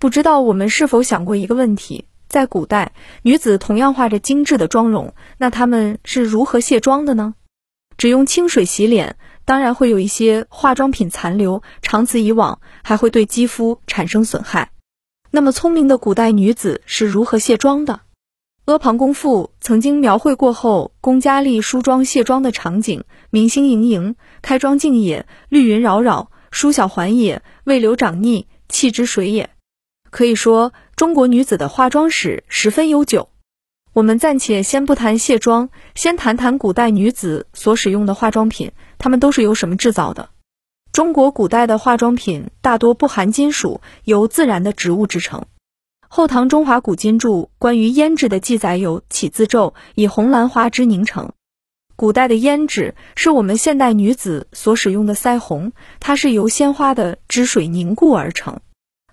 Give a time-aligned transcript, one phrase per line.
[0.00, 7.34] 不知道我们是否想过一个问题：在古代，女子同样画着精致的妆容，那她们是如何卸妆的呢？
[7.96, 14.70] 只用清水洗脸，当然会有一些化妆品残留，长此以往还会对肌肤产生损害。
[15.32, 18.02] 那么，聪明的古代女子是如何卸妆的？
[18.66, 29.50] 阿房宫赋曾经描绘过后宫佳丽梳妆卸妆的场景，明星盈盈，开妆镜也，绿云扰扰，梳小环也，未留长腻，气之水也。
[30.10, 33.28] 可以说，中国女子的化妆史十分悠久。
[33.92, 40.30] 我们暂且先不谈卸妆，先谈谈古代女子所使用的化妆品，它们都是由什么制造的？
[40.92, 45.46] 中国古代的化妆品大多不含金属，由自然的植物制成。
[46.08, 51.32] 后唐中华古今著关于胭脂的记载有：起自咒，以红兰花脂凝成。
[51.96, 58.60] 古代的胭脂是我们现代女子所使用的腮红，它是由鲜花的汁水凝固而成。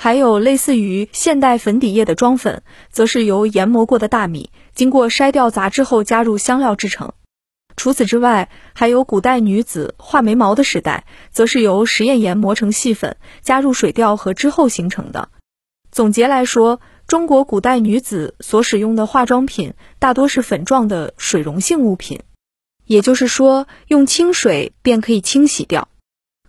[0.00, 7.14] 还有类似于现代粉底液的妆粉，则是由研磨过的大米经过筛掉杂质后加入香料制成。
[7.74, 15.30] 除此之外，还有古代女子画眉毛的时代，则是由实验研磨成细粉，加入水调和之后形成的。
[15.90, 22.20] 总结来说，中国古代女子所使用的化妆品大多是粉状的水溶性物品，
[22.86, 25.88] 也就是说，用清水便可以清洗掉。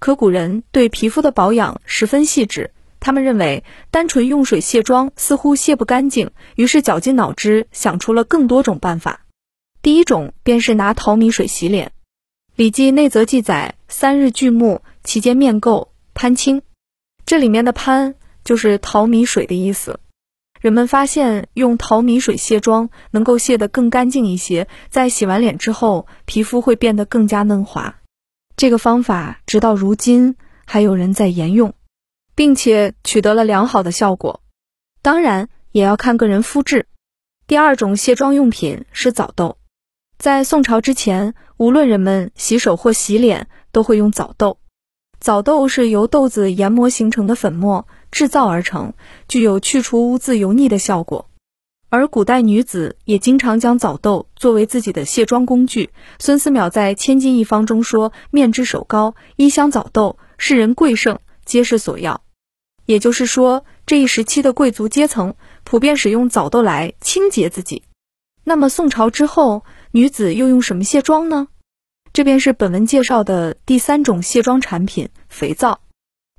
[0.00, 2.72] 可古人对皮肤的保养十分细致。
[3.06, 3.62] 他们认为，
[3.92, 9.26] 单纯用水卸妆似乎卸不干净，于是绞尽脑汁想出了更多种办法。
[9.80, 11.86] 第一种便是拿淘米水洗脸，
[12.56, 16.62] 《礼记内则》记载：“三日聚木，其间面垢，潘清。”
[17.24, 20.00] 这里面的“潘”就是淘米水的意思。
[20.60, 28.00] 人们发现用淘米水卸妆能够卸得更干净一些，在洗完脸之后，皮肤会变得更加嫩滑。
[28.56, 30.34] 这个方法直到如今
[30.64, 31.72] 还有人在沿用。
[32.36, 34.42] 并且取得了良好的效果，
[35.02, 36.86] 当然也要看个人肤质。
[37.48, 39.56] 第二种卸妆用品是枣豆，
[40.18, 44.58] 在宋朝之前，无论人们洗手或洗脸，都会用枣豆。
[45.18, 48.92] 枣豆是由豆子研磨形成的粉末制造而成，
[49.28, 51.30] 具有去除污渍油腻的效果。
[51.88, 55.90] 而古代女子也经常将枣豆作为自己的卸妆工具。
[56.18, 62.20] 孙思邈在《千金一方》中说：“面之首膏，衣香枣豆，世人贵盛，皆是所要。”
[62.86, 67.82] 也就是说，这一时期的贵族阶层普遍使用枣豆来清洁自己。
[68.44, 71.48] 那么宋朝之后，女子又用什么卸妆呢？
[72.12, 75.80] 这便是本文介绍的第三种卸妆产品——肥皂。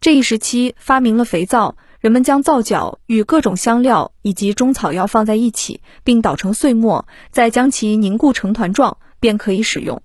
[0.00, 10.02] 这一时期发明了肥皂，人们将皂角与各种香料以及中草药放在一起，并捣成碎末，再将其凝固成团状，便可以使用。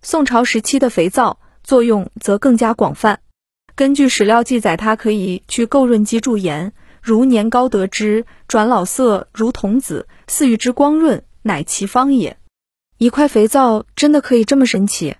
[0.00, 3.20] 宋朝时期的肥皂作用则更加广泛。
[3.74, 12.36] 根据史料记载，它可以去垢润肌驻颜，如年高得之；转老色如童子，似玉之光润，乃其方也。
[12.98, 15.16] 一块肥皂真的可以这么神奇？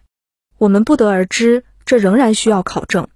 [0.58, 3.08] 我们不得而知，这仍然需要考证。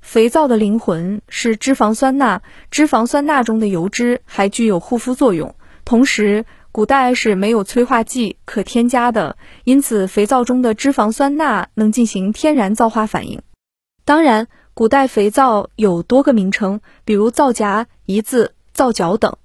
[0.00, 5.56] 肥皂的灵魂是脂肪酸钠，脂肪酸钠中的油脂还具有护肤作用。
[5.84, 13.42] 同时，古代是没有催化剂可添加的，因此肥皂中的脂肪酸钠能进行天然皂化反应。
[14.04, 14.46] 当然。
[14.78, 19.38] 古代肥皂有多个名称，比如皂荚、胰子、皂角等。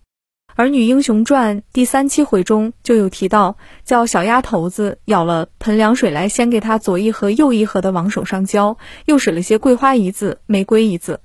[0.55, 3.55] 而《女英雄传》第三七回中就有提到，
[3.85, 11.21] 叫小丫头子舀了盆凉水来，先给她左一盒右一盒的往手上浇，又使了些桂花胰子、玫瑰胰子。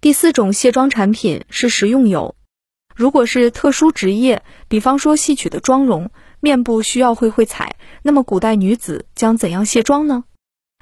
[0.00, 2.36] 第四种卸妆产品是食用油。
[2.94, 7.74] 如果是特殊职业，比方说戏曲的妆容，面部需要会会彩，
[8.04, 10.22] 那么古代女子将怎样卸妆呢？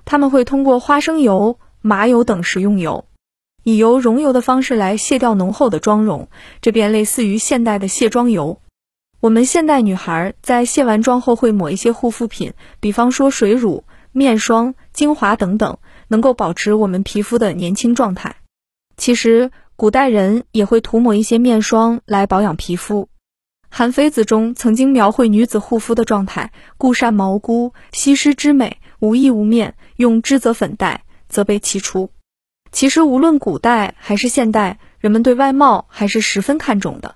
[0.05, 1.59] 他们会通过花生油。
[1.81, 3.07] 麻油等食用油，
[3.63, 6.29] 以油溶油的方式来卸掉浓厚的妆容，
[6.61, 8.61] 这便类似于现代的卸妆油。
[9.21, 18.37] 我们现代女孩在卸完妆后会抹一些护肤品，比方说水乳、面霜、精华等等，能够保持我们皮肤的年轻状态。
[18.97, 23.05] 其实古代人也会涂抹一些面霜来保养皮肤，
[23.69, 31.03] 《韩非子》中曾经描绘女子护肤的状态：故善毛菇，吸湿之美，无益无面，用脂则粉黛。
[31.29, 32.11] 则被其出。
[32.71, 37.15] 其实，无论古代还是现代，人们对外貌还是十分看重的。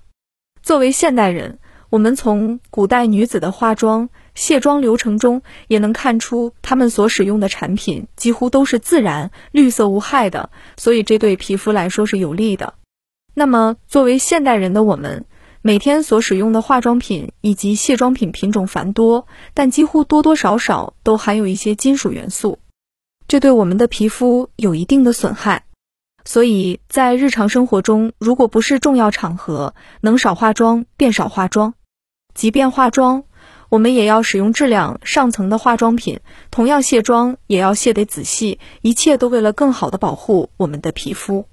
[0.62, 1.58] 作为现代人，
[1.90, 12.74] 我们从古代女子的化妆、卸妆流程中，也能看出她们所使用的产品几乎都是自然、绿色无害的，所以这对皮肤来说是有利的。
[13.34, 15.26] 那么，作为现代人的我们，
[15.60, 22.58] 每天所使用的化妆品以及卸妆品品种繁多，但几乎多多少少都含有一些金属元素。
[23.32, 25.64] 这对我们的皮肤有一定的损害。
[26.22, 31.72] 所以在日常生活中，如果不是重要场合，能少化妆便少化妆。
[32.34, 33.24] 即便化妆，
[33.70, 36.20] 我们也要使用质量上层的化妆品。
[36.50, 41.46] 同样卸妆，也要卸得仔细，一切都为了更好的保护我们的皮肤。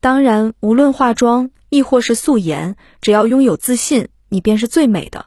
[0.00, 5.24] 当然，无论化妆亦或是素颜，只要拥有自信，你便是最美的。